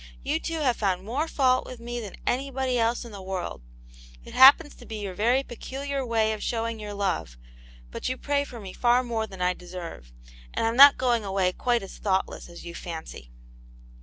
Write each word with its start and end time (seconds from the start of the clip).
You 0.23 0.39
two 0.39 0.61
have 0.61 0.77
found 0.77 1.05
more 1.05 1.27
fault 1.27 1.67
with 1.67 1.79
me 1.79 1.99
than 1.99 2.15
anybody 2.25 2.79
else 2.79 3.05
in 3.05 3.11
the 3.11 3.21
world; 3.21 3.61
it 4.23 4.33
happens 4.33 4.73
to 4.73 4.85
be 4.87 4.95
your 4.95 5.13
very 5.13 5.43
pecu 5.43 5.77
liar 5.81 6.03
way 6.03 6.33
of 6.33 6.41
showing 6.41 6.79
your 6.79 6.95
love; 6.95 7.37
but 7.91 8.09
you 8.09 8.17
pray 8.17 8.43
for 8.43 8.59
me 8.59 8.73
far 8.73 9.03
more 9.03 9.27
than 9.27 9.43
I 9.43 9.53
deserve— 9.53 10.11
and 10.55 10.65
I'm 10.65 10.75
not 10.75 10.97
going 10.97 11.21
Bway 11.21 11.55
quite 11.55 11.83
as 11.83 11.99
thoughtless 11.99 12.49
as 12.49 12.65
you 12.65 12.73
fancy." 12.73 13.29